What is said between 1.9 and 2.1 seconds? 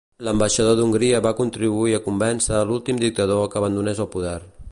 a